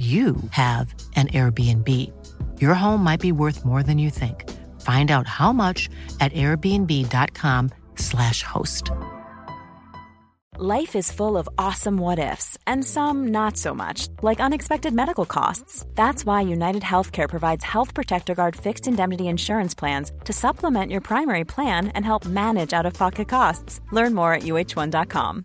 [0.00, 1.86] you have an Airbnb.
[2.58, 4.48] Your home might be worth more than you think.
[4.80, 8.90] Find out how much at airbnb.com/slash host.
[10.62, 15.24] Life is full of awesome what ifs, and some not so much, like unexpected medical
[15.24, 15.86] costs.
[15.94, 21.02] That's why United Healthcare provides Health Protector Guard fixed indemnity insurance plans to supplement your
[21.02, 23.80] primary plan and help manage out of pocket costs.
[23.92, 25.44] Learn more at uh1.com.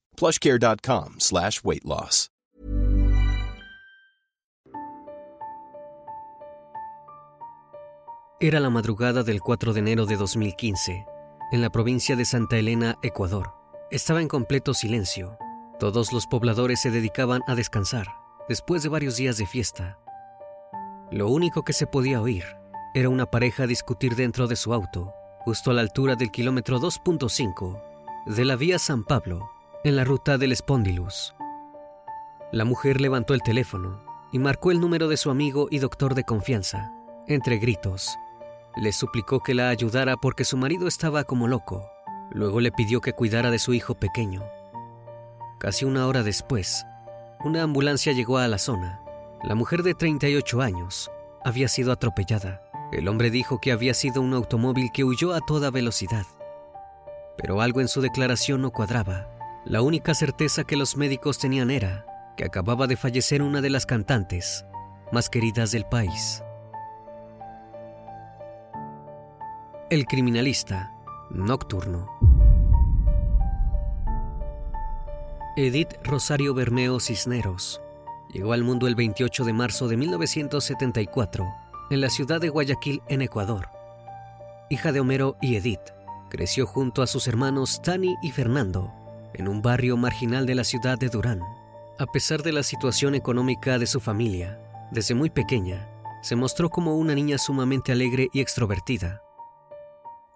[1.17, 2.29] Slash weight loss.
[8.39, 11.05] Era la madrugada del 4 de enero de 2015,
[11.51, 13.53] en la provincia de Santa Elena, Ecuador.
[13.89, 15.37] Estaba en completo silencio.
[15.79, 18.07] Todos los pobladores se dedicaban a descansar,
[18.47, 19.99] después de varios días de fiesta.
[21.11, 22.45] Lo único que se podía oír
[22.93, 27.81] era una pareja discutir dentro de su auto, justo a la altura del kilómetro 2.5
[28.25, 29.49] de la vía San Pablo,
[29.83, 31.33] en la ruta del Spondylus.
[32.51, 33.99] La mujer levantó el teléfono
[34.31, 36.91] y marcó el número de su amigo y doctor de confianza.
[37.27, 38.15] Entre gritos,
[38.77, 41.89] le suplicó que la ayudara porque su marido estaba como loco.
[42.31, 44.43] Luego le pidió que cuidara de su hijo pequeño.
[45.59, 46.85] Casi una hora después,
[47.43, 49.01] una ambulancia llegó a la zona.
[49.43, 51.09] La mujer de 38 años
[51.43, 52.61] había sido atropellada.
[52.91, 56.25] El hombre dijo que había sido un automóvil que huyó a toda velocidad.
[57.35, 59.40] Pero algo en su declaración no cuadraba.
[59.65, 62.05] La única certeza que los médicos tenían era
[62.35, 64.65] que acababa de fallecer una de las cantantes
[65.11, 66.43] más queridas del país.
[69.91, 70.91] El criminalista
[71.29, 72.09] nocturno.
[75.55, 77.81] Edith Rosario Bermeo Cisneros
[78.33, 81.45] llegó al mundo el 28 de marzo de 1974
[81.91, 83.69] en la ciudad de Guayaquil, en Ecuador.
[84.71, 85.91] Hija de Homero y Edith,
[86.29, 89.00] creció junto a sus hermanos Tani y Fernando
[89.33, 91.41] en un barrio marginal de la ciudad de Durán.
[91.99, 94.59] A pesar de la situación económica de su familia,
[94.91, 95.87] desde muy pequeña,
[96.21, 99.21] se mostró como una niña sumamente alegre y extrovertida.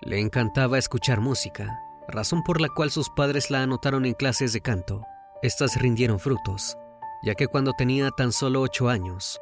[0.02, 4.62] Le encantaba escuchar música, razón por la cual sus padres la anotaron en clases de
[4.62, 5.04] canto.
[5.42, 6.78] Estas rindieron frutos,
[7.24, 9.40] ya que cuando tenía tan solo ocho años,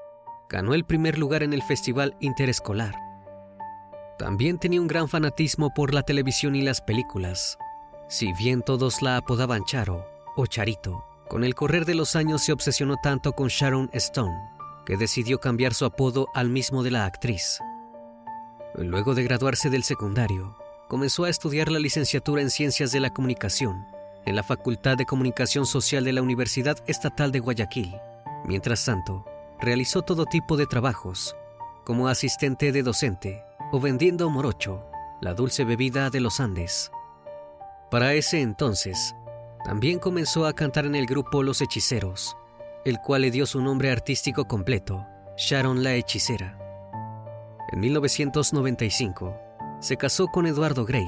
[0.49, 2.95] ganó el primer lugar en el Festival Interescolar.
[4.17, 7.57] También tenía un gran fanatismo por la televisión y las películas.
[8.07, 10.05] Si bien todos la apodaban Charo
[10.35, 14.37] o Charito, con el correr de los años se obsesionó tanto con Sharon Stone
[14.85, 17.59] que decidió cambiar su apodo al mismo de la actriz.
[18.75, 20.57] Luego de graduarse del secundario,
[20.89, 23.85] comenzó a estudiar la licenciatura en Ciencias de la Comunicación
[24.25, 27.95] en la Facultad de Comunicación Social de la Universidad Estatal de Guayaquil.
[28.45, 29.25] Mientras tanto,
[29.59, 31.35] realizó todo tipo de trabajos,
[31.83, 34.85] como asistente de docente o vendiendo morocho,
[35.21, 36.91] la dulce bebida de los Andes.
[37.93, 39.15] Para ese entonces,
[39.63, 42.35] también comenzó a cantar en el grupo Los Hechiceros,
[42.85, 45.05] el cual le dio su nombre artístico completo,
[45.37, 46.57] Sharon la Hechicera.
[47.71, 49.37] En 1995,
[49.79, 51.07] se casó con Eduardo Gray,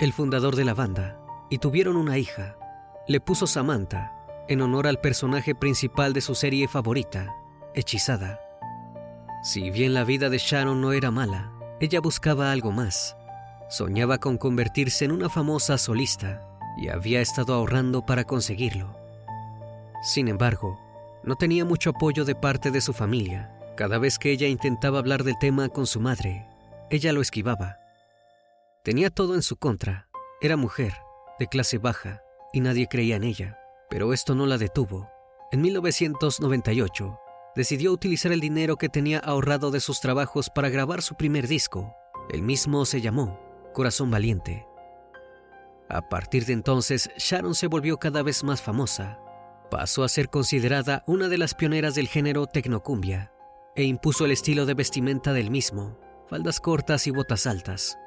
[0.00, 1.18] el fundador de la banda,
[1.48, 2.58] y tuvieron una hija.
[3.06, 4.12] Le puso Samantha,
[4.48, 7.34] en honor al personaje principal de su serie favorita,
[7.74, 8.38] Hechizada.
[9.42, 11.50] Si bien la vida de Sharon no era mala,
[11.80, 13.17] ella buscaba algo más.
[13.68, 16.42] Soñaba con convertirse en una famosa solista
[16.78, 18.96] y había estado ahorrando para conseguirlo.
[20.02, 20.80] Sin embargo,
[21.22, 23.54] no tenía mucho apoyo de parte de su familia.
[23.76, 26.46] Cada vez que ella intentaba hablar del tema con su madre,
[26.88, 27.76] ella lo esquivaba.
[28.84, 30.08] Tenía todo en su contra.
[30.40, 30.94] Era mujer,
[31.38, 32.22] de clase baja,
[32.54, 33.58] y nadie creía en ella.
[33.90, 35.10] Pero esto no la detuvo.
[35.52, 37.18] En 1998,
[37.54, 41.94] decidió utilizar el dinero que tenía ahorrado de sus trabajos para grabar su primer disco.
[42.30, 44.66] El mismo se llamó Corazón Valiente.
[45.88, 49.18] A partir de entonces, Sharon se volvió cada vez más famosa.
[49.70, 53.32] Pasó a ser considerada una de las pioneras del género tecnocumbia
[53.74, 55.98] e impuso el estilo de vestimenta del mismo,
[56.28, 57.98] faldas cortas y botas altas.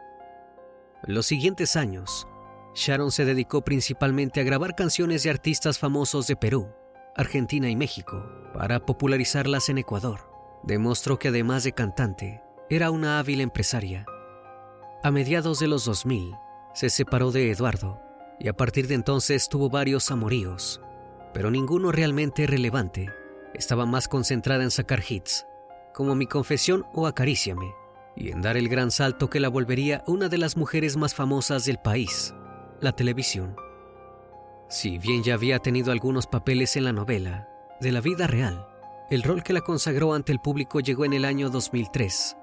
[1.04, 2.28] Los siguientes años,
[2.76, 6.70] Sharon se dedicó principalmente a grabar canciones de artistas famosos de Perú,
[7.16, 8.24] Argentina y México
[8.54, 10.30] para popularizarlas en Ecuador.
[10.64, 14.06] Demostró que además de cantante, era una hábil empresaria.
[15.04, 16.36] A mediados de los 2000,
[16.76, 18.00] se separó de Eduardo
[18.40, 20.80] y a partir de entonces tuvo varios amoríos,
[21.34, 23.10] pero ninguno realmente relevante.
[23.56, 25.48] Estaba más concentrada en sacar hits,
[25.92, 27.74] como Mi Confesión o Acaríciame,
[28.16, 31.66] y en dar el gran salto que la volvería una de las mujeres más famosas
[31.66, 32.36] del país,
[32.80, 33.56] la televisión.
[34.70, 37.50] Si bien ya había tenido algunos papeles en la novela,
[37.80, 38.68] de la vida real,
[39.10, 42.38] el rol que la consagró ante el público llegó en el año 2003.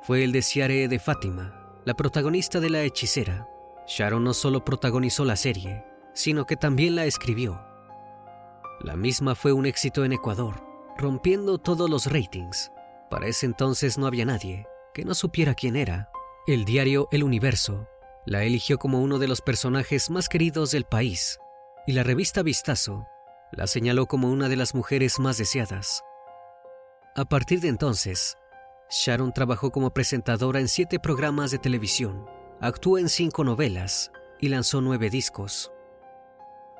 [0.00, 3.48] Fue el de Ciare de Fátima, la protagonista de La Hechicera.
[3.86, 7.62] Sharon no solo protagonizó la serie, sino que también la escribió.
[8.80, 10.62] La misma fue un éxito en Ecuador,
[10.96, 12.70] rompiendo todos los ratings.
[13.10, 16.10] Para ese entonces no había nadie que no supiera quién era.
[16.46, 17.88] El diario El Universo
[18.26, 21.38] la eligió como uno de los personajes más queridos del país
[21.86, 23.06] y la revista Vistazo
[23.52, 26.02] la señaló como una de las mujeres más deseadas.
[27.16, 28.36] A partir de entonces,
[28.90, 32.26] Sharon trabajó como presentadora en siete programas de televisión,
[32.60, 35.70] actuó en cinco novelas y lanzó nueve discos.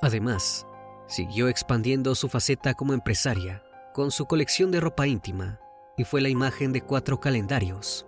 [0.01, 0.65] Además,
[1.07, 3.63] siguió expandiendo su faceta como empresaria
[3.93, 5.59] con su colección de ropa íntima
[5.97, 8.07] y fue la imagen de cuatro calendarios,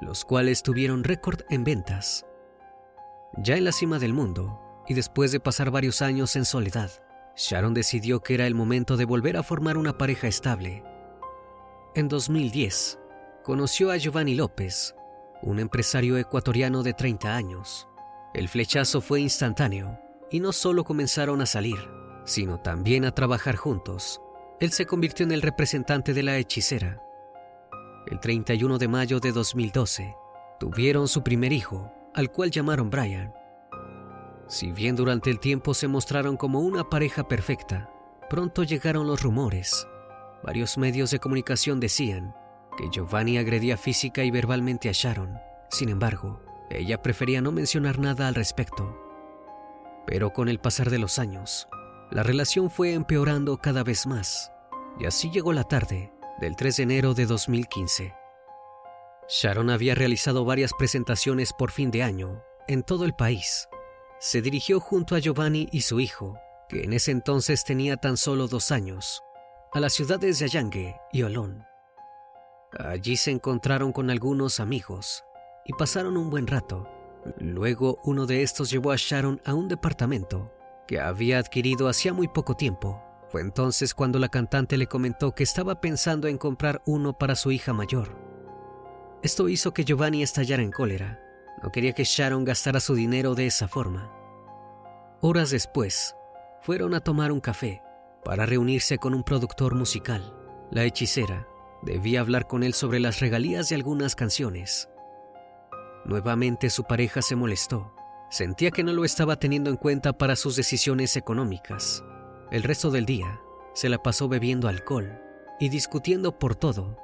[0.00, 2.24] los cuales tuvieron récord en ventas.
[3.36, 6.90] Ya en la cima del mundo, y después de pasar varios años en soledad,
[7.36, 10.82] Sharon decidió que era el momento de volver a formar una pareja estable.
[11.94, 12.98] En 2010,
[13.46, 14.96] conoció a Giovanni López,
[15.40, 17.86] un empresario ecuatoriano de 30 años.
[18.34, 20.00] El flechazo fue instantáneo
[20.32, 21.78] y no solo comenzaron a salir,
[22.24, 24.20] sino también a trabajar juntos.
[24.58, 27.00] Él se convirtió en el representante de la hechicera.
[28.08, 30.16] El 31 de mayo de 2012,
[30.58, 33.32] tuvieron su primer hijo, al cual llamaron Brian.
[34.48, 37.92] Si bien durante el tiempo se mostraron como una pareja perfecta,
[38.28, 39.86] pronto llegaron los rumores.
[40.42, 42.34] Varios medios de comunicación decían
[42.76, 45.38] que Giovanni agredía física y verbalmente a Sharon.
[45.70, 48.96] Sin embargo, ella prefería no mencionar nada al respecto.
[50.06, 51.68] Pero con el pasar de los años,
[52.10, 54.52] la relación fue empeorando cada vez más,
[54.98, 58.14] y así llegó la tarde del 3 de enero de 2015.
[59.28, 63.68] Sharon había realizado varias presentaciones por fin de año en todo el país.
[64.20, 66.38] Se dirigió junto a Giovanni y su hijo,
[66.68, 69.22] que en ese entonces tenía tan solo dos años,
[69.72, 71.64] a las ciudades de Allangue y Olón.
[72.78, 75.24] Allí se encontraron con algunos amigos
[75.64, 76.88] y pasaron un buen rato.
[77.38, 80.52] Luego uno de estos llevó a Sharon a un departamento
[80.86, 83.02] que había adquirido hacía muy poco tiempo.
[83.28, 87.50] Fue entonces cuando la cantante le comentó que estaba pensando en comprar uno para su
[87.50, 88.16] hija mayor.
[89.22, 91.20] Esto hizo que Giovanni estallara en cólera.
[91.62, 94.12] No quería que Sharon gastara su dinero de esa forma.
[95.20, 96.14] Horas después,
[96.60, 97.82] fueron a tomar un café
[98.22, 100.34] para reunirse con un productor musical.
[100.70, 101.48] La hechicera
[101.86, 104.90] debía hablar con él sobre las regalías de algunas canciones.
[106.04, 107.94] Nuevamente su pareja se molestó.
[108.28, 112.04] Sentía que no lo estaba teniendo en cuenta para sus decisiones económicas.
[112.50, 113.40] El resto del día
[113.72, 115.20] se la pasó bebiendo alcohol
[115.60, 116.98] y discutiendo por todo.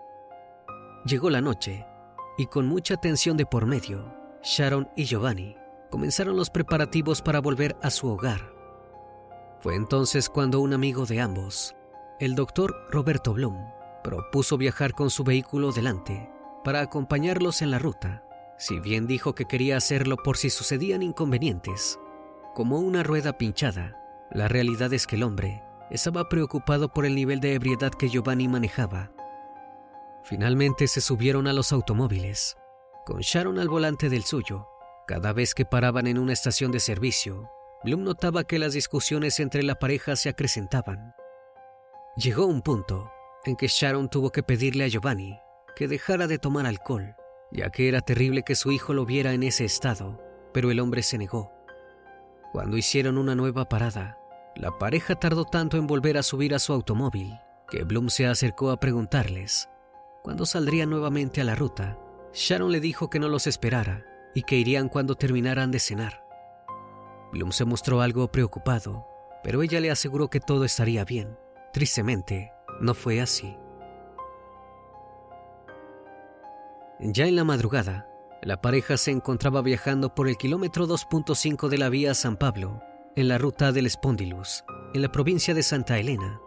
[1.04, 1.86] Llegó la noche
[2.36, 5.56] y con mucha tensión de por medio, Sharon y Giovanni
[5.90, 8.52] comenzaron los preparativos para volver a su hogar.
[9.60, 11.76] Fue entonces cuando un amigo de ambos,
[12.18, 13.56] el doctor Roberto Blum,
[14.02, 16.30] propuso viajar con su vehículo delante
[16.64, 18.24] para acompañarlos en la ruta,
[18.58, 21.98] si bien dijo que quería hacerlo por si sucedían inconvenientes,
[22.54, 23.98] como una rueda pinchada.
[24.30, 28.48] La realidad es que el hombre estaba preocupado por el nivel de ebriedad que Giovanni
[28.48, 29.10] manejaba
[30.24, 32.56] Finalmente se subieron a los automóviles,
[33.04, 34.68] con Sharon al volante del suyo.
[35.06, 37.50] Cada vez que paraban en una estación de servicio,
[37.82, 41.14] Bloom notaba que las discusiones entre la pareja se acrecentaban.
[42.16, 43.10] Llegó un punto
[43.44, 45.38] en que Sharon tuvo que pedirle a Giovanni
[45.76, 47.16] que dejara de tomar alcohol,
[47.50, 50.20] ya que era terrible que su hijo lo viera en ese estado,
[50.52, 51.52] pero el hombre se negó.
[52.52, 54.18] Cuando hicieron una nueva parada,
[54.54, 57.38] la pareja tardó tanto en volver a subir a su automóvil
[57.70, 59.68] que Bloom se acercó a preguntarles
[60.22, 61.98] cuando saldría nuevamente a la ruta,
[62.32, 66.24] Sharon le dijo que no los esperara y que irían cuando terminaran de cenar.
[67.32, 69.04] Bloom se mostró algo preocupado,
[69.42, 71.36] pero ella le aseguró que todo estaría bien.
[71.72, 73.56] Tristemente, no fue así.
[77.00, 78.08] Ya en la madrugada,
[78.42, 82.82] la pareja se encontraba viajando por el kilómetro 2.5 de la vía San Pablo,
[83.16, 86.40] en la ruta del Spondylus, en la provincia de Santa Elena.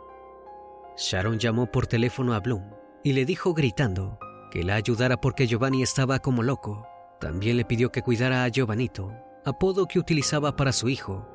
[0.98, 2.72] Sharon llamó por teléfono a Bloom
[3.04, 4.18] y le dijo gritando
[4.52, 6.88] que la ayudara porque Giovanni estaba como loco.
[7.20, 9.12] También le pidió que cuidara a Giovanito,
[9.46, 11.28] apodo que utilizaba para su hijo.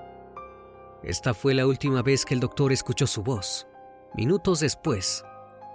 [1.02, 3.66] Esta fue la última vez que el doctor escuchó su voz.
[4.14, 5.25] Minutos después,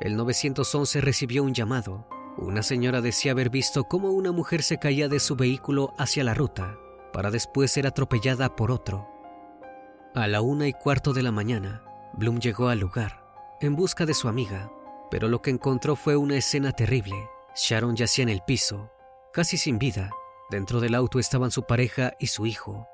[0.02, 2.06] el 911 recibió un llamado.
[2.38, 6.34] Una señora decía haber visto cómo una mujer se caía de su vehículo hacia la
[6.34, 6.78] ruta,
[7.14, 9.08] para después ser atropellada por otro.
[10.14, 13.24] A la una y cuarto de la mañana, Bloom llegó al lugar,
[13.62, 14.70] en busca de su amiga,
[15.10, 17.16] pero lo que encontró fue una escena terrible.
[17.56, 18.92] Sharon yacía en el piso,
[19.32, 20.12] casi sin vida.
[20.52, 22.86] Dentro del auto estaban su pareja y su hijo.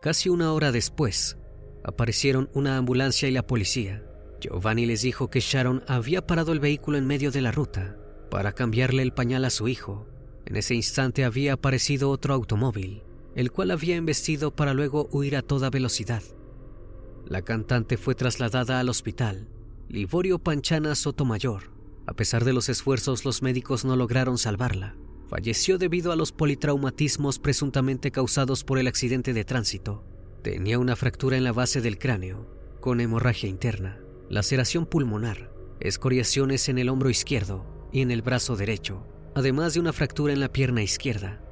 [0.00, 1.36] Casi una hora después,
[1.84, 4.02] aparecieron una ambulancia y la policía.
[4.40, 7.96] Giovanni les dijo que Sharon había parado el vehículo en medio de la ruta
[8.30, 10.06] para cambiarle el pañal a su hijo.
[10.46, 13.02] En ese instante había aparecido otro automóvil,
[13.34, 16.22] el cual había embestido para luego huir a toda velocidad.
[17.26, 19.48] La cantante fue trasladada al hospital,
[19.88, 21.70] Liborio Panchana Sotomayor.
[22.06, 24.96] A pesar de los esfuerzos, los médicos no lograron salvarla.
[25.28, 30.04] Falleció debido a los politraumatismos presuntamente causados por el accidente de tránsito.
[30.42, 32.48] Tenía una fractura en la base del cráneo,
[32.80, 39.04] con hemorragia interna laceración pulmonar, escoriaciones en el hombro izquierdo y en el brazo derecho,
[39.34, 41.42] además de una fractura en la pierna izquierda.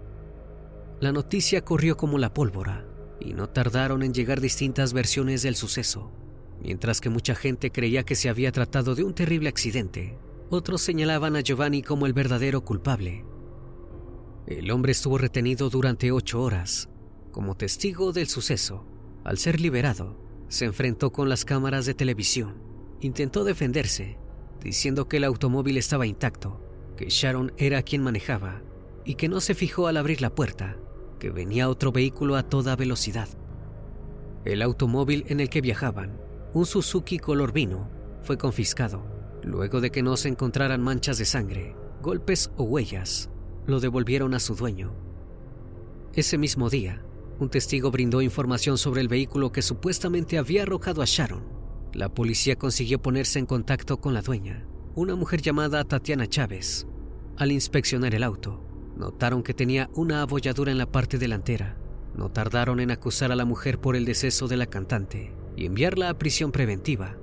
[1.00, 2.86] La noticia corrió como la pólvora
[3.20, 6.12] y no tardaron en llegar distintas versiones del suceso.
[6.62, 10.16] Mientras que mucha gente creía que se había tratado de un terrible accidente,
[10.48, 13.24] otros señalaban a Giovanni como el verdadero culpable.
[14.46, 16.88] El hombre estuvo retenido durante ocho horas
[17.32, 18.86] como testigo del suceso.
[19.24, 20.16] Al ser liberado,
[20.48, 22.67] se enfrentó con las cámaras de televisión
[23.00, 24.18] Intentó defenderse,
[24.60, 26.60] diciendo que el automóvil estaba intacto,
[26.96, 28.62] que Sharon era quien manejaba
[29.04, 30.76] y que no se fijó al abrir la puerta,
[31.20, 33.28] que venía otro vehículo a toda velocidad.
[34.44, 36.20] El automóvil en el que viajaban,
[36.52, 37.88] un Suzuki color vino,
[38.22, 39.06] fue confiscado.
[39.44, 43.30] Luego de que no se encontraran manchas de sangre, golpes o huellas,
[43.66, 44.92] lo devolvieron a su dueño.
[46.14, 47.04] Ese mismo día,
[47.38, 51.57] un testigo brindó información sobre el vehículo que supuestamente había arrojado a Sharon
[51.92, 56.86] la policía consiguió ponerse en contacto con la dueña, una mujer llamada Tatiana Chávez.
[57.36, 58.62] Al inspeccionar el auto,
[58.96, 61.78] notaron que tenía una abolladura en la parte delantera.
[62.14, 66.10] No tardaron en acusar a la mujer por el deceso de la cantante y enviarla
[66.10, 67.16] a prisión preventiva.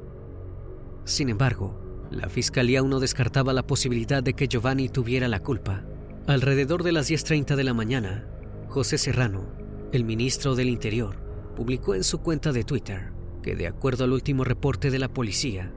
[1.03, 5.83] Sin embargo, la fiscalía aún no descartaba la posibilidad de que Giovanni tuviera la culpa.
[6.27, 8.25] Alrededor de las 10.30 de la mañana,
[8.67, 9.47] José Serrano,
[9.91, 11.17] el ministro del Interior,
[11.55, 13.14] publicó en su cuenta de Twitter
[13.45, 15.71] que de acuerdo al último reporte de la policía,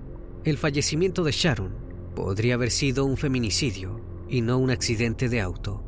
[0.45, 1.75] el fallecimiento de Sharon
[2.17, 5.85] podría haber sido un feminicidio y no un accidente de auto.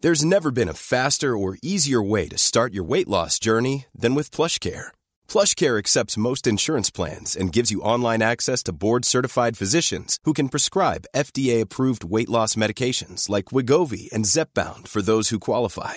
[0.00, 4.14] There's never been a faster or easier way to start your weight loss journey than
[4.14, 4.92] with PlushCare.
[5.28, 10.48] PlushCare accepts most insurance plans and gives you online access to board-certified physicians who can
[10.48, 15.96] prescribe FDA-approved weight loss medications like Wigovi and Zepbound for those who qualify.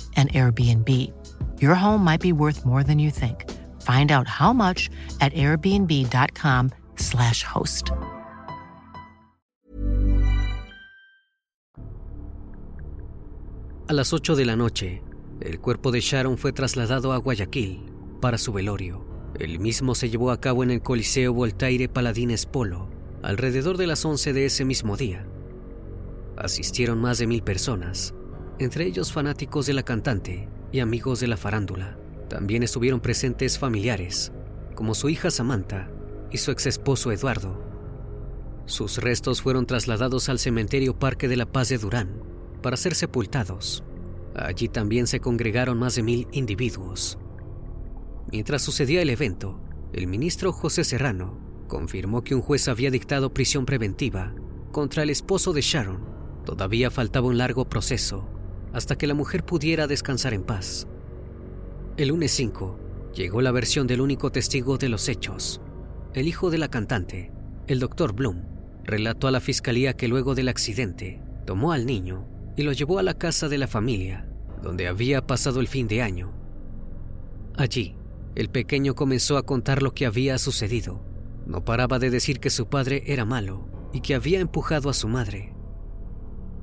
[0.29, 1.11] Airbnb.
[1.59, 3.45] Your home might be worth more than you think.
[3.81, 7.89] Find out how much at airbnb.com/slash host.
[13.87, 15.01] A las 8 de la noche,
[15.41, 19.05] el cuerpo de Sharon fue trasladado a Guayaquil para su velorio.
[19.37, 22.87] El mismo se llevó a cabo en el Coliseo Voltaire Paladines Polo,
[23.21, 25.25] alrededor de las 11 de ese mismo día.
[26.37, 28.13] Asistieron más de mil personas,
[28.59, 31.97] entre ellos fanáticos de la cantante y amigos de la farándula.
[32.29, 34.31] También estuvieron presentes familiares,
[34.75, 35.89] como su hija Samantha
[36.31, 37.61] y su ex esposo Eduardo.
[38.65, 42.23] Sus restos fueron trasladados al cementerio Parque de la Paz de Durán
[42.61, 43.83] para ser sepultados.
[44.35, 47.17] Allí también se congregaron más de mil individuos.
[48.31, 49.59] Mientras sucedía el evento,
[49.91, 54.33] el ministro José Serrano confirmó que un juez había dictado prisión preventiva
[54.71, 55.99] contra el esposo de Sharon.
[56.45, 58.25] Todavía faltaba un largo proceso
[58.73, 60.87] hasta que la mujer pudiera descansar en paz.
[61.97, 62.79] El lunes 5
[63.13, 65.61] llegó la versión del único testigo de los hechos,
[66.13, 67.31] el hijo de la cantante,
[67.67, 68.43] el doctor Bloom,
[68.83, 73.03] relató a la fiscalía que luego del accidente tomó al niño y lo llevó a
[73.03, 74.27] la casa de la familia,
[74.61, 76.33] donde había pasado el fin de año.
[77.55, 77.95] Allí,
[78.35, 81.03] el pequeño comenzó a contar lo que había sucedido.
[81.45, 85.07] No paraba de decir que su padre era malo y que había empujado a su
[85.07, 85.53] madre.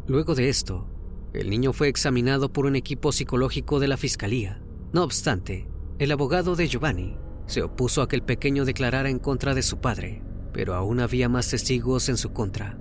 [0.06, 0.88] Luego de esto,
[1.34, 4.62] el niño fue examinado por un equipo psicológico de la fiscalía.
[4.92, 5.68] No obstante,
[5.98, 9.78] el abogado de Giovanni se opuso a que el pequeño declarara en contra de su
[9.78, 12.78] padre, pero aún había más testigos en su contra.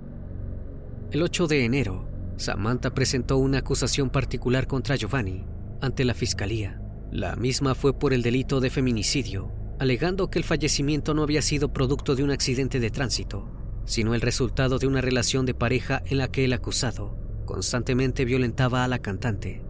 [1.10, 5.44] El 8 de enero, Samantha presentó una acusación particular contra Giovanni
[5.80, 6.80] ante la fiscalía.
[7.10, 11.72] La misma fue por el delito de feminicidio, alegando que el fallecimiento no había sido
[11.72, 13.50] producto de un accidente de tránsito,
[13.84, 18.84] sino el resultado de una relación de pareja en la que el acusado constantemente violentaba
[18.84, 19.64] a la cantante.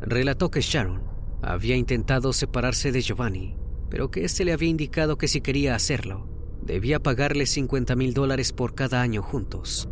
[0.00, 1.04] Relató que Sharon
[1.40, 3.56] había intentado separarse de Giovanni,
[3.88, 6.28] pero que éste le había indicado que si quería hacerlo,
[6.60, 9.88] debía pagarle 50 mil dólares por cada año juntos.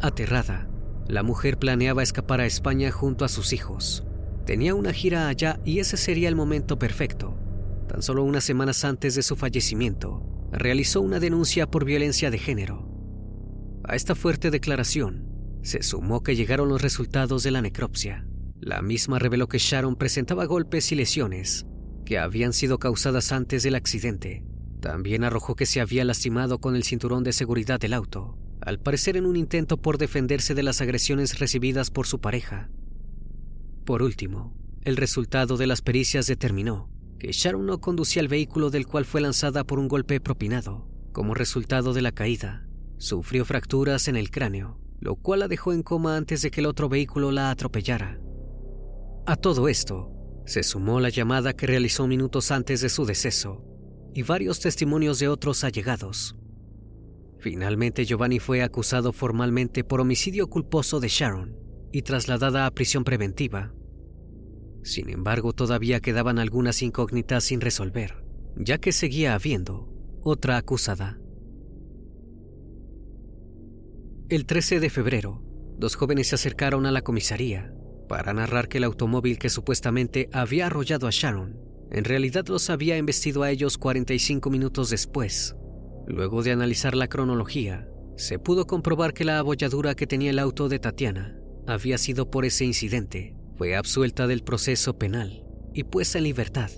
[0.00, 0.70] Aterrada,
[1.08, 4.04] la mujer planeaba escapar a España junto a sus hijos.
[4.46, 7.36] Tenía una gira allá y ese sería el momento perfecto.
[7.88, 10.22] Tan solo unas semanas antes de su fallecimiento,
[10.52, 12.88] realizó una denuncia por violencia de género.
[13.82, 15.31] A esta fuerte declaración
[15.62, 18.26] se sumó que llegaron los resultados de la necropsia.
[18.60, 21.66] La misma reveló que Sharon presentaba golpes y lesiones
[22.04, 24.44] que habían sido causadas antes del accidente.
[24.80, 29.16] También arrojó que se había lastimado con el cinturón de seguridad del auto, al parecer
[29.16, 32.70] en un intento por defenderse de las agresiones recibidas por su pareja.
[33.84, 38.86] Por último, el resultado de las pericias determinó que Sharon no conducía el vehículo del
[38.86, 40.88] cual fue lanzada por un golpe propinado.
[41.12, 42.66] Como resultado de la caída,
[42.96, 46.66] sufrió fracturas en el cráneo, lo cual la dejó en coma antes de que el
[46.66, 48.18] otro vehículo la atropellara.
[49.26, 50.10] A todo esto,
[50.46, 53.62] se sumó la llamada que realizó minutos antes de su deceso
[54.14, 56.36] y varios testimonios de otros allegados.
[57.38, 61.56] Finalmente Giovanni fue acusado formalmente por homicidio culposo de Sharon
[61.92, 63.74] y trasladada a prisión preventiva
[64.82, 68.24] sin embargo, todavía quedaban algunas incógnitas sin resolver,
[68.56, 69.88] ya que seguía habiendo
[70.22, 71.18] otra acusada.
[74.32, 75.42] El 13 de febrero,
[75.76, 77.70] dos jóvenes se acercaron a la comisaría
[78.08, 82.96] para narrar que el automóvil que supuestamente había arrollado a Sharon en realidad los había
[82.96, 85.54] embestido a ellos 45 minutos después.
[86.06, 90.70] Luego de analizar la cronología, se pudo comprobar que la abolladura que tenía el auto
[90.70, 96.24] de Tatiana había sido por ese incidente fue absuelta del proceso penal y puesta en
[96.24, 96.70] libertad.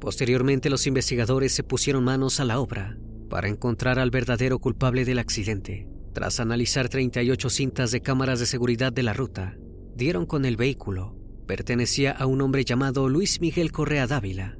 [0.00, 2.98] Posteriormente los investigadores se pusieron manos a la obra
[3.30, 5.91] para encontrar al verdadero culpable del accidente.
[6.12, 9.56] Tras analizar 38 cintas de cámaras de seguridad de la ruta,
[9.94, 11.16] dieron con el vehículo.
[11.46, 14.58] Pertenecía a un hombre llamado Luis Miguel Correa Dávila.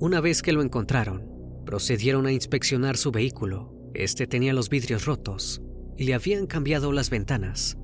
[0.00, 1.28] Una vez que lo encontraron,
[1.66, 3.74] procedieron a inspeccionar su vehículo.
[3.94, 5.60] Este tenía los vidrios rotos
[5.96, 7.76] y le habían cambiado las ventanas.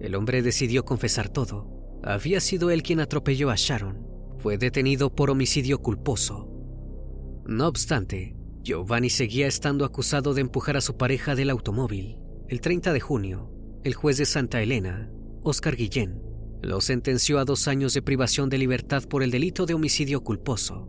[0.00, 2.00] El hombre decidió confesar todo.
[2.02, 4.06] Había sido él quien atropelló a Sharon.
[4.38, 6.48] Fue detenido por homicidio culposo.
[7.46, 12.18] No obstante, Giovanni seguía estando acusado de empujar a su pareja del automóvil.
[12.48, 13.50] El 30 de junio,
[13.82, 15.10] el juez de Santa Elena,
[15.42, 16.22] Oscar Guillén,
[16.62, 20.88] lo sentenció a dos años de privación de libertad por el delito de homicidio culposo.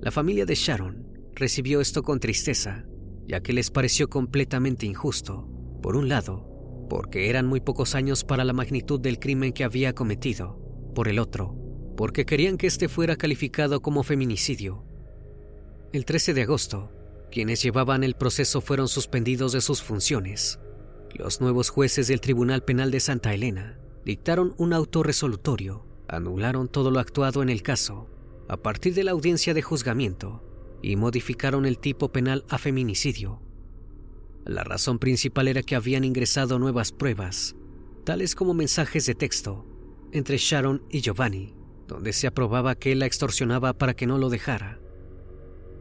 [0.00, 2.84] La familia de Sharon recibió esto con tristeza,
[3.28, 5.48] ya que les pareció completamente injusto.
[5.82, 9.94] Por un lado, porque eran muy pocos años para la magnitud del crimen que había
[9.94, 10.58] cometido.
[10.96, 11.54] Por el otro,
[11.96, 14.84] porque querían que este fuera calificado como feminicidio.
[15.92, 16.90] El 13 de agosto,
[17.30, 20.58] quienes llevaban el proceso fueron suspendidos de sus funciones.
[21.14, 26.90] Los nuevos jueces del Tribunal Penal de Santa Elena dictaron un auto resolutorio, anularon todo
[26.90, 28.08] lo actuado en el caso
[28.48, 30.44] a partir de la audiencia de juzgamiento
[30.82, 33.40] y modificaron el tipo penal a feminicidio
[34.46, 37.56] la razón principal era que habían ingresado nuevas pruebas,
[38.04, 39.66] tales como mensajes de texto
[40.12, 41.52] entre Sharon y Giovanni,
[41.88, 44.78] donde se aprobaba que él la extorsionaba para que no lo dejara.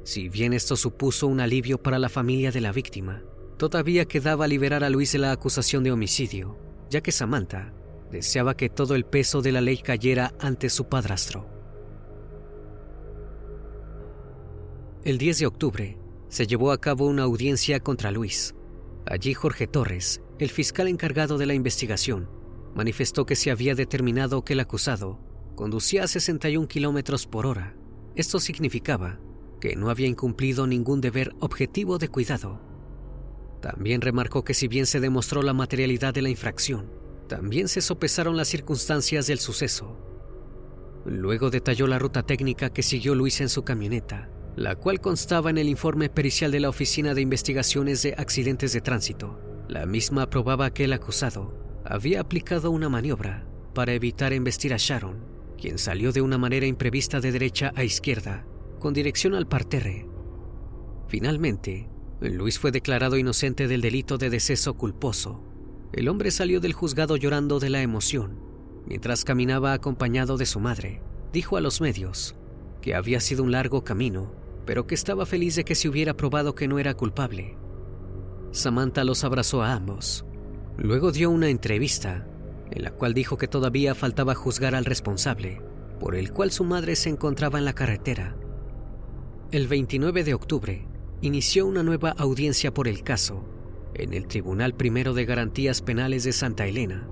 [0.06, 3.24] Si bien esto supuso un alivio para la familia de la víctima,
[3.58, 6.60] todavía quedaba liberar a Luis de la acusación de homicidio,
[6.92, 7.74] ya que Samantha
[8.12, 11.50] deseaba que todo el peso de la ley cayera ante su padrastro.
[15.04, 15.98] El 10 de octubre,
[16.30, 18.54] se llevó a cabo una audiencia contra Luis.
[19.08, 22.30] Allí Jorge Torres, el fiscal encargado de la investigación,
[22.76, 25.20] manifestó que se había determinado que el acusado
[25.56, 27.76] conducía a 61 kilómetros por hora.
[28.16, 29.20] Esto significaba
[29.66, 32.62] que no había incumplido ningún deber objetivo de cuidado.
[33.64, 36.92] También remarcó que si bien se demostró la materialidad de la infracción,
[37.28, 39.98] también se sopesaron las circunstancias del suceso.
[41.04, 45.58] Luego detalló la ruta técnica que siguió Luis en su camioneta la cual constaba en
[45.58, 49.40] el informe pericial de la Oficina de Investigaciones de Accidentes de Tránsito.
[49.68, 55.26] La misma probaba que el acusado había aplicado una maniobra para evitar embestir a Sharon,
[55.60, 58.46] quien salió de una manera imprevista de derecha a izquierda,
[58.86, 60.06] con dirección al parterre.
[61.08, 61.90] Finalmente,
[62.22, 65.42] Luis fue declarado inocente del delito de deceso culposo.
[65.92, 68.38] El hombre salió del juzgado llorando de la emoción.
[68.86, 71.02] Mientras caminaba acompañado de su madre,
[71.34, 72.36] dijo a los medios
[72.80, 74.32] que había sido un largo camino,
[74.68, 77.58] pero que estaba feliz de que se hubiera probado que no era culpable.
[78.52, 80.28] Samantha los abrazó a ambos.
[80.78, 82.28] Luego dio una entrevista
[82.70, 85.60] en la cual dijo que todavía faltaba juzgar al responsable,
[86.00, 88.36] por el cual su madre se encontraba en la carretera.
[89.52, 90.88] El 29 de octubre,
[91.22, 93.46] inició una nueva audiencia por el caso
[93.94, 97.08] en el Tribunal Primero de Garantías Penales de Santa Elena.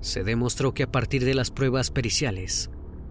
[0.00, 2.70] Se demostró que a partir de las pruebas periciales,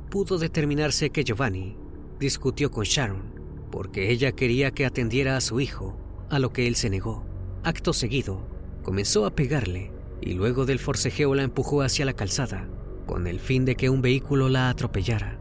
[0.10, 1.78] pudo determinarse que Giovanni
[2.20, 3.38] discutió con Sharon
[3.72, 5.96] porque ella quería que atendiera a su hijo,
[6.32, 7.24] a lo que él se negó.
[7.64, 8.48] Acto seguido,
[8.82, 12.68] comenzó a pegarle y luego del forcejeo la empujó hacia la calzada,
[13.06, 15.37] con el fin de que un vehículo la atropellara.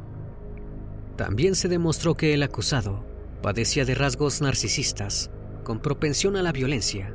[1.16, 3.04] También se demostró que el acusado
[3.42, 5.30] padecía de rasgos narcisistas,
[5.64, 7.14] con propensión a la violencia.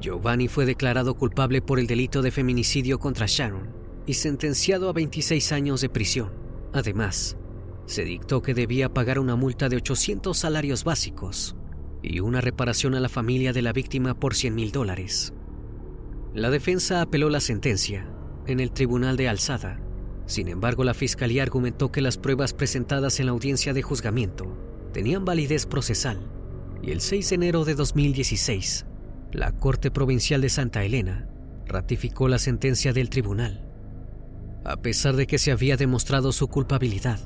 [0.00, 3.74] Giovanni fue declarado culpable por el delito de feminicidio contra Sharon
[4.06, 6.32] y sentenciado a 26 años de prisión.
[6.72, 7.36] Además,
[7.86, 11.56] se dictó que debía pagar una multa de 800 salarios básicos
[12.02, 15.32] y una reparación a la familia de la víctima por 100 mil dólares.
[16.34, 18.08] La defensa apeló la sentencia
[18.46, 19.80] en el tribunal de alzada.
[20.26, 24.56] Sin embargo, la fiscalía argumentó que las pruebas presentadas en la audiencia de juzgamiento
[24.92, 26.20] tenían validez procesal
[26.82, 28.86] y el 6 de enero de 2016,
[29.32, 31.28] la Corte Provincial de Santa Elena
[31.66, 33.68] ratificó la sentencia del tribunal.
[34.64, 37.20] A pesar de que se había demostrado su culpabilidad,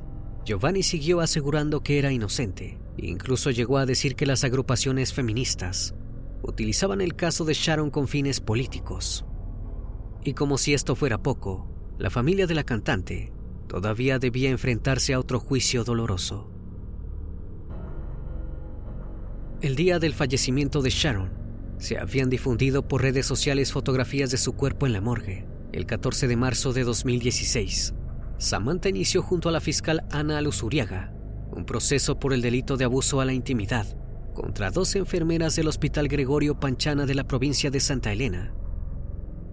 [0.45, 5.95] Giovanni siguió asegurando que era inocente e incluso llegó a decir que las agrupaciones feministas
[6.43, 9.25] utilizaban el caso de Sharon con fines políticos.
[10.25, 11.70] Y como si esto fuera poco,
[12.01, 13.31] la familia de la cantante
[13.69, 16.51] todavía debía enfrentarse a otro juicio doloroso.
[19.61, 21.31] El día del fallecimiento de Sharon,
[21.77, 25.47] se habían difundido por redes sociales fotografías de su cuerpo en la morgue.
[25.73, 27.95] El 14 de marzo de 2016,
[28.39, 31.13] Samantha inició junto a la fiscal Ana Luzuriaga
[31.53, 33.87] un proceso por el delito de abuso a la intimidad
[34.35, 38.55] contra dos enfermeras del Hospital Gregorio Panchana de la provincia de Santa Elena.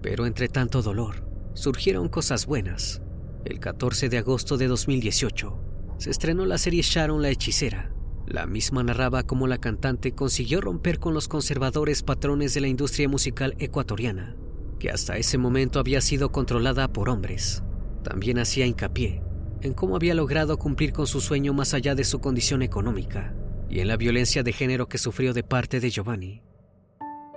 [0.02, 1.27] Pero entre tanto dolor,
[1.58, 3.02] surgieron cosas buenas.
[3.44, 5.60] El 14 de agosto de 2018
[5.98, 7.92] se estrenó la serie Sharon la hechicera.
[8.28, 13.10] La misma narraba cómo la cantante consiguió romper con los conservadores patrones de la industria
[13.10, 14.36] musical ecuatoriana,
[14.80, 17.64] que hasta ese momento había sido controlada por hombres.
[18.04, 19.24] También hacía hincapié
[19.62, 23.34] en cómo había logrado cumplir con su sueño más allá de su condición económica
[23.68, 26.44] y en la violencia de género que sufrió de parte de Giovanni.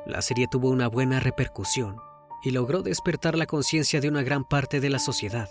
[0.07, 1.97] La serie tuvo una buena repercusión
[2.43, 5.49] y logró despertar la conciencia de una gran parte de la sociedad.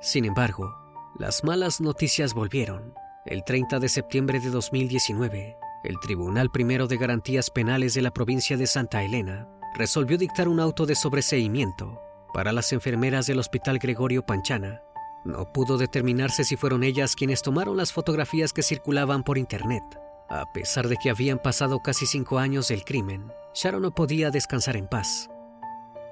[0.00, 0.74] Sin embargo,
[1.18, 2.94] las malas noticias volvieron.
[3.24, 8.56] El 30 de septiembre de 2019, el Tribunal Primero de Garantías Penales de la provincia
[8.56, 12.00] de Santa Elena resolvió dictar un auto de sobreseimiento
[12.34, 14.82] para las enfermeras del Hospital Gregorio Panchana
[15.24, 19.84] no pudo determinarse si fueron ellas quienes tomaron las fotografías que circulaban por internet.
[20.28, 24.76] A pesar de que habían pasado casi cinco años del crimen, Sharon no podía descansar
[24.76, 25.28] en paz.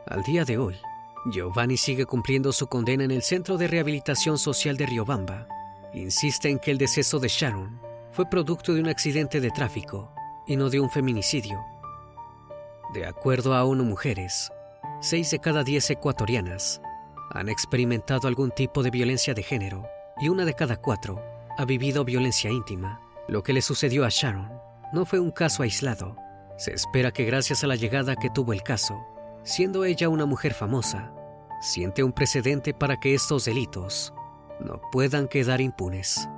[0.07, 0.77] Al día de hoy,
[1.27, 5.47] Giovanni sigue cumpliendo su condena en el Centro de Rehabilitación Social de Riobamba.
[5.93, 7.81] Insiste en que el deceso de Sharon
[8.13, 10.13] fue producto de un accidente de tráfico
[10.47, 11.61] y no de un feminicidio.
[12.95, 14.51] De acuerdo a ONU Mujeres,
[15.01, 16.81] seis de cada diez ecuatorianas
[17.31, 19.87] han experimentado algún tipo de violencia de género
[20.21, 21.23] y una de cada cuatro
[21.57, 23.01] ha vivido violencia íntima.
[23.29, 24.51] Lo que le sucedió a Sharon
[24.93, 26.17] no fue un caso aislado.
[26.57, 29.07] Se espera que gracias a la llegada que tuvo el caso,
[29.43, 31.13] siendo ella una mujer famosa,
[31.61, 34.13] siente un precedente para que estos delitos
[34.61, 36.29] no puedan quedar impunes.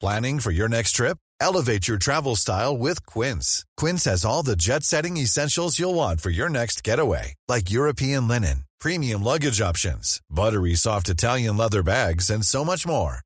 [0.00, 1.16] Planning for your next trip?
[1.40, 3.64] Elevate your travel style with Quince.
[3.76, 8.28] Quince has all the jet setting essentials you'll want for your next getaway, like European
[8.28, 13.20] linen, premium luggage options, buttery soft Italian leather bags, and so much more.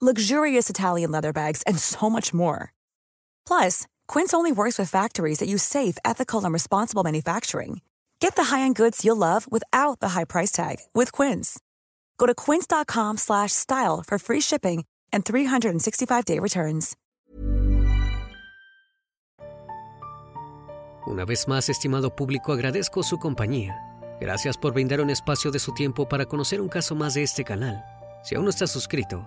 [0.00, 2.72] luxurious Italian leather bags, and so much more.
[3.46, 7.80] Plus, Quince only works with factories that use safe, ethical, and responsible manufacturing.
[8.20, 11.58] Get the high-end goods you'll love without the high price tag with Quince.
[12.18, 16.96] Go to quince.com/style for free shipping and 365-day returns.
[21.06, 23.80] Una vez más, estimado público, agradezco su compañía.
[24.20, 27.44] Gracias por brindar un espacio de su tiempo para conocer un caso más de este
[27.44, 27.82] canal.
[28.22, 29.26] Si aún no estás suscrito,